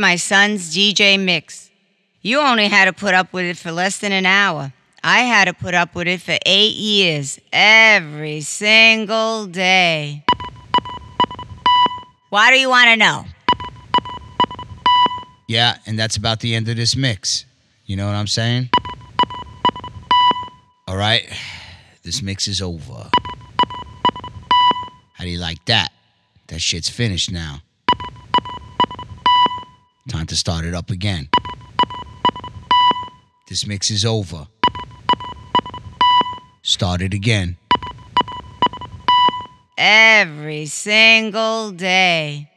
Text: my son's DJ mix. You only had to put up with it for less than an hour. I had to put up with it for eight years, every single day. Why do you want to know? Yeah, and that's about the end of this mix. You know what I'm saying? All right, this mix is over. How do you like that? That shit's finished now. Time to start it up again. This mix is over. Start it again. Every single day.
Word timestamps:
my 0.00 0.16
son's 0.16 0.74
DJ 0.74 1.22
mix. 1.22 1.70
You 2.22 2.40
only 2.40 2.68
had 2.68 2.86
to 2.86 2.92
put 2.92 3.14
up 3.14 3.32
with 3.32 3.44
it 3.44 3.56
for 3.58 3.70
less 3.70 3.98
than 3.98 4.12
an 4.12 4.26
hour. 4.26 4.72
I 5.04 5.20
had 5.20 5.44
to 5.44 5.54
put 5.54 5.74
up 5.74 5.94
with 5.94 6.08
it 6.08 6.20
for 6.20 6.36
eight 6.44 6.74
years, 6.74 7.38
every 7.52 8.40
single 8.40 9.46
day. 9.46 10.24
Why 12.30 12.50
do 12.50 12.58
you 12.58 12.68
want 12.68 12.88
to 12.88 12.96
know? 12.96 13.24
Yeah, 15.48 15.76
and 15.86 15.98
that's 15.98 16.16
about 16.16 16.40
the 16.40 16.54
end 16.54 16.68
of 16.68 16.76
this 16.76 16.96
mix. 16.96 17.44
You 17.86 17.96
know 17.96 18.06
what 18.06 18.14
I'm 18.14 18.26
saying? 18.26 18.70
All 20.86 20.96
right, 20.96 21.28
this 22.02 22.22
mix 22.22 22.48
is 22.48 22.62
over. 22.62 23.10
How 25.14 25.24
do 25.24 25.28
you 25.28 25.38
like 25.38 25.64
that? 25.66 25.88
That 26.48 26.60
shit's 26.60 26.88
finished 26.88 27.30
now. 27.30 27.62
Time 30.10 30.26
to 30.26 30.34
start 30.34 30.64
it 30.64 30.74
up 30.74 30.90
again. 30.90 31.28
This 33.48 33.64
mix 33.64 33.92
is 33.92 34.04
over. 34.04 34.48
Start 36.62 37.00
it 37.00 37.14
again. 37.14 37.56
Every 39.78 40.66
single 40.66 41.70
day. 41.70 42.49